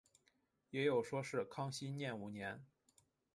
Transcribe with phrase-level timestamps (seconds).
[0.71, 2.65] 也有说是康熙廿五年。